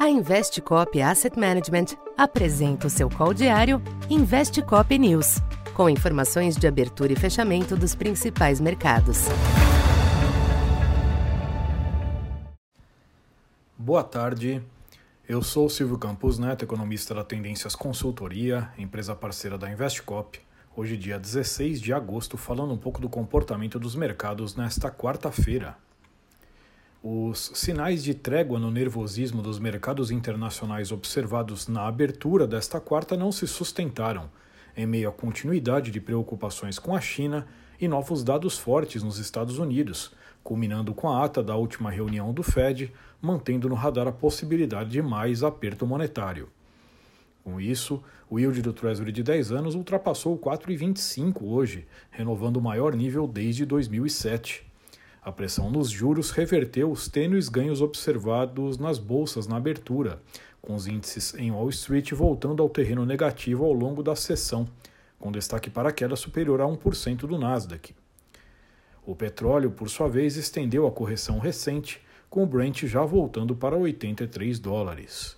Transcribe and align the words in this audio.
A 0.00 0.08
Investcop 0.08 0.98
Asset 1.02 1.38
Management 1.38 1.94
apresenta 2.16 2.86
o 2.86 2.90
seu 2.90 3.10
call 3.10 3.34
diário 3.34 3.82
Investcop 4.08 4.98
News, 4.98 5.42
com 5.74 5.90
informações 5.90 6.56
de 6.56 6.66
abertura 6.66 7.12
e 7.12 7.16
fechamento 7.16 7.76
dos 7.76 7.94
principais 7.94 8.62
mercados. 8.62 9.26
Boa 13.76 14.02
tarde. 14.02 14.62
Eu 15.28 15.42
sou 15.42 15.68
Silvio 15.68 15.98
Campos 15.98 16.38
Neto, 16.38 16.64
economista 16.64 17.14
da 17.14 17.22
Tendências 17.22 17.74
Consultoria, 17.74 18.72
empresa 18.78 19.14
parceira 19.14 19.58
da 19.58 19.70
Investcop. 19.70 20.40
Hoje, 20.74 20.96
dia 20.96 21.18
16 21.18 21.78
de 21.78 21.92
agosto, 21.92 22.38
falando 22.38 22.72
um 22.72 22.78
pouco 22.78 23.02
do 23.02 23.08
comportamento 23.10 23.78
dos 23.78 23.94
mercados 23.94 24.56
nesta 24.56 24.90
quarta-feira. 24.90 25.76
Os 27.02 27.52
sinais 27.54 28.04
de 28.04 28.12
trégua 28.12 28.58
no 28.58 28.70
nervosismo 28.70 29.40
dos 29.40 29.58
mercados 29.58 30.10
internacionais 30.10 30.92
observados 30.92 31.66
na 31.66 31.86
abertura 31.86 32.46
desta 32.46 32.78
quarta 32.78 33.16
não 33.16 33.32
se 33.32 33.46
sustentaram, 33.46 34.30
em 34.76 34.84
meio 34.84 35.08
à 35.08 35.12
continuidade 35.12 35.90
de 35.90 35.98
preocupações 35.98 36.78
com 36.78 36.94
a 36.94 37.00
China 37.00 37.46
e 37.80 37.88
novos 37.88 38.22
dados 38.22 38.58
fortes 38.58 39.02
nos 39.02 39.18
Estados 39.18 39.58
Unidos, 39.58 40.12
culminando 40.44 40.92
com 40.92 41.08
a 41.08 41.24
ata 41.24 41.42
da 41.42 41.56
última 41.56 41.90
reunião 41.90 42.34
do 42.34 42.42
Fed, 42.42 42.92
mantendo 43.18 43.66
no 43.66 43.74
radar 43.74 44.06
a 44.06 44.12
possibilidade 44.12 44.90
de 44.90 45.00
mais 45.00 45.42
aperto 45.42 45.86
monetário. 45.86 46.50
Com 47.42 47.58
isso, 47.58 48.04
o 48.28 48.38
yield 48.38 48.60
do 48.60 48.74
Treasury 48.74 49.10
de 49.10 49.22
10 49.22 49.52
anos 49.52 49.74
ultrapassou 49.74 50.38
4,25 50.38 51.44
hoje, 51.44 51.86
renovando 52.10 52.58
o 52.58 52.62
maior 52.62 52.94
nível 52.94 53.26
desde 53.26 53.64
2007. 53.64 54.69
A 55.22 55.30
pressão 55.30 55.70
nos 55.70 55.90
juros 55.90 56.30
reverteu 56.30 56.90
os 56.90 57.06
tênues 57.06 57.50
ganhos 57.50 57.82
observados 57.82 58.78
nas 58.78 58.98
bolsas 58.98 59.46
na 59.46 59.56
abertura, 59.56 60.18
com 60.62 60.74
os 60.74 60.86
índices 60.86 61.34
em 61.34 61.50
Wall 61.50 61.68
Street 61.68 62.12
voltando 62.12 62.62
ao 62.62 62.70
terreno 62.70 63.04
negativo 63.04 63.64
ao 63.64 63.72
longo 63.72 64.02
da 64.02 64.16
sessão, 64.16 64.66
com 65.18 65.30
destaque 65.30 65.68
para 65.68 65.90
a 65.90 65.92
queda 65.92 66.16
superior 66.16 66.62
a 66.62 66.64
1% 66.64 67.26
do 67.26 67.38
Nasdaq. 67.38 67.94
O 69.04 69.14
petróleo, 69.14 69.70
por 69.70 69.90
sua 69.90 70.08
vez, 70.08 70.36
estendeu 70.36 70.86
a 70.86 70.92
correção 70.92 71.38
recente, 71.38 72.00
com 72.30 72.42
o 72.42 72.46
Brent 72.46 72.84
já 72.84 73.04
voltando 73.04 73.54
para 73.54 73.76
83 73.76 74.58
dólares. 74.58 75.36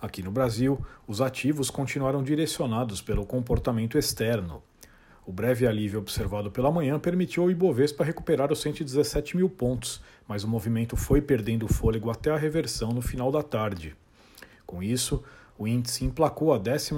Aqui 0.00 0.22
no 0.22 0.32
Brasil, 0.32 0.84
os 1.06 1.20
ativos 1.20 1.70
continuaram 1.70 2.22
direcionados 2.22 3.02
pelo 3.02 3.26
comportamento 3.26 3.98
externo, 3.98 4.62
o 5.30 5.32
breve 5.32 5.64
alívio 5.64 6.00
observado 6.00 6.50
pela 6.50 6.72
manhã 6.72 6.98
permitiu 6.98 7.44
ao 7.44 7.50
Ibovespa 7.52 8.02
recuperar 8.02 8.50
os 8.50 8.60
117 8.60 9.36
mil 9.36 9.48
pontos, 9.48 10.00
mas 10.26 10.42
o 10.42 10.48
movimento 10.48 10.96
foi 10.96 11.20
perdendo 11.20 11.68
fôlego 11.68 12.10
até 12.10 12.32
a 12.32 12.36
reversão 12.36 12.92
no 12.92 13.00
final 13.00 13.30
da 13.30 13.40
tarde. 13.40 13.94
Com 14.66 14.82
isso, 14.82 15.22
o 15.56 15.68
índice 15.68 16.04
emplacou 16.04 16.52
a 16.52 16.58
12 16.58 16.90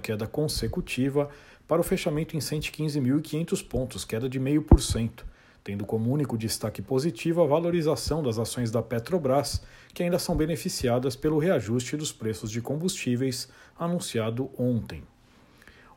queda 0.00 0.24
consecutiva 0.24 1.28
para 1.66 1.80
o 1.80 1.84
fechamento 1.84 2.36
em 2.36 2.38
115.500 2.38 3.66
pontos, 3.66 4.04
queda 4.04 4.28
de 4.28 4.38
0,5%, 4.38 5.24
tendo 5.64 5.84
como 5.84 6.12
único 6.12 6.38
destaque 6.38 6.80
positivo 6.80 7.42
a 7.42 7.46
valorização 7.46 8.22
das 8.22 8.38
ações 8.38 8.70
da 8.70 8.82
Petrobras, 8.82 9.62
que 9.92 10.04
ainda 10.04 10.20
são 10.20 10.36
beneficiadas 10.36 11.16
pelo 11.16 11.40
reajuste 11.40 11.96
dos 11.96 12.12
preços 12.12 12.52
de 12.52 12.60
combustíveis 12.60 13.48
anunciado 13.76 14.48
ontem. 14.56 15.02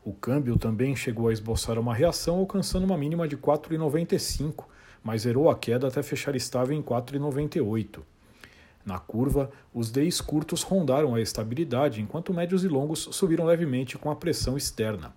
O 0.04 0.12
câmbio 0.12 0.58
também 0.58 0.94
chegou 0.94 1.28
a 1.28 1.32
esboçar 1.32 1.78
uma 1.78 1.94
reação, 1.94 2.38
alcançando 2.38 2.84
uma 2.84 2.96
mínima 2.96 3.26
de 3.26 3.36
4,95, 3.36 4.64
mas 5.02 5.22
zerou 5.22 5.50
a 5.50 5.56
queda 5.56 5.88
até 5.88 6.02
fechar 6.02 6.34
estável 6.34 6.76
em 6.76 6.82
4,98. 6.82 8.00
Na 8.84 8.98
curva, 8.98 9.50
os 9.74 9.90
DIs 9.90 10.20
curtos 10.20 10.62
rondaram 10.62 11.14
a 11.14 11.20
estabilidade, 11.20 12.00
enquanto 12.00 12.32
médios 12.32 12.64
e 12.64 12.68
longos 12.68 13.08
subiram 13.12 13.44
levemente 13.44 13.98
com 13.98 14.10
a 14.10 14.16
pressão 14.16 14.56
externa. 14.56 15.12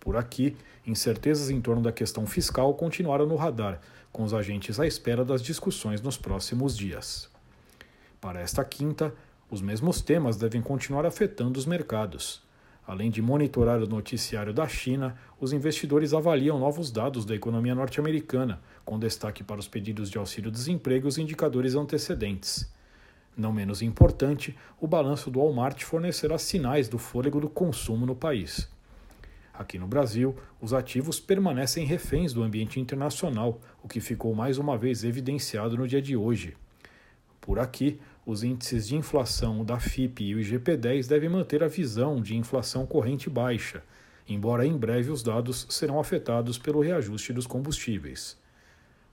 Por 0.00 0.16
aqui, 0.16 0.56
incertezas 0.86 1.50
em 1.50 1.60
torno 1.60 1.82
da 1.82 1.92
questão 1.92 2.26
fiscal 2.26 2.74
continuaram 2.74 3.26
no 3.26 3.36
radar, 3.36 3.80
com 4.10 4.24
os 4.24 4.34
agentes 4.34 4.80
à 4.80 4.86
espera 4.86 5.24
das 5.24 5.42
discussões 5.42 6.00
nos 6.00 6.16
próximos 6.16 6.76
dias. 6.76 7.28
Para 8.20 8.40
esta 8.40 8.64
quinta, 8.64 9.14
os 9.50 9.60
mesmos 9.60 10.00
temas 10.00 10.36
devem 10.36 10.60
continuar 10.60 11.06
afetando 11.06 11.58
os 11.58 11.66
mercados. 11.66 12.42
Além 12.88 13.10
de 13.10 13.20
monitorar 13.20 13.82
o 13.82 13.86
noticiário 13.86 14.50
da 14.50 14.66
China, 14.66 15.14
os 15.38 15.52
investidores 15.52 16.14
avaliam 16.14 16.58
novos 16.58 16.90
dados 16.90 17.26
da 17.26 17.34
economia 17.34 17.74
norte-americana, 17.74 18.62
com 18.82 18.98
destaque 18.98 19.44
para 19.44 19.60
os 19.60 19.68
pedidos 19.68 20.10
de 20.10 20.16
auxílio-desemprego 20.16 21.06
e 21.06 21.10
os 21.10 21.18
indicadores 21.18 21.74
antecedentes. 21.74 22.66
Não 23.36 23.52
menos 23.52 23.82
importante, 23.82 24.56
o 24.80 24.86
balanço 24.86 25.30
do 25.30 25.38
Walmart 25.38 25.82
fornecerá 25.82 26.38
sinais 26.38 26.88
do 26.88 26.96
fôlego 26.96 27.38
do 27.38 27.50
consumo 27.50 28.06
no 28.06 28.16
país. 28.16 28.66
Aqui 29.52 29.78
no 29.78 29.86
Brasil, 29.86 30.34
os 30.58 30.72
ativos 30.72 31.20
permanecem 31.20 31.84
reféns 31.84 32.32
do 32.32 32.42
ambiente 32.42 32.80
internacional, 32.80 33.60
o 33.82 33.86
que 33.86 34.00
ficou 34.00 34.34
mais 34.34 34.56
uma 34.56 34.78
vez 34.78 35.04
evidenciado 35.04 35.76
no 35.76 35.86
dia 35.86 36.00
de 36.00 36.16
hoje. 36.16 36.56
Por 37.48 37.58
aqui, 37.58 37.98
os 38.26 38.42
índices 38.42 38.88
de 38.88 38.94
inflação 38.94 39.64
da 39.64 39.80
FIP 39.80 40.22
e 40.22 40.34
o 40.34 40.38
IGP-10 40.38 41.08
devem 41.08 41.30
manter 41.30 41.64
a 41.64 41.66
visão 41.66 42.20
de 42.20 42.36
inflação 42.36 42.84
corrente 42.84 43.30
baixa, 43.30 43.82
embora 44.28 44.66
em 44.66 44.76
breve 44.76 45.10
os 45.10 45.22
dados 45.22 45.66
serão 45.70 45.98
afetados 45.98 46.58
pelo 46.58 46.82
reajuste 46.82 47.32
dos 47.32 47.46
combustíveis. 47.46 48.36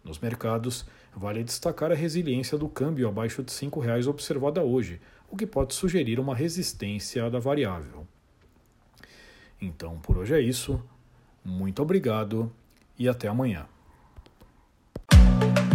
Nos 0.03 0.19
mercados, 0.19 0.85
vale 1.15 1.45
destacar 1.45 1.93
a 1.93 1.95
resiliência 1.95 2.57
do 2.57 2.67
câmbio 2.67 3.07
abaixo 3.07 3.41
de 3.41 3.53
R$ 3.53 3.69
5,00 3.69 4.05
observada 4.05 4.61
hoje, 4.61 4.99
o 5.31 5.37
que 5.37 5.47
pode 5.47 5.73
sugerir 5.73 6.19
uma 6.19 6.35
resistência 6.35 7.29
da 7.29 7.39
variável. 7.39 8.05
Então, 9.61 9.97
por 9.99 10.17
hoje 10.17 10.33
é 10.33 10.41
isso. 10.41 10.83
Muito 11.41 11.81
obrigado 11.81 12.51
e 12.99 13.07
até 13.07 13.29
amanhã. 13.29 13.65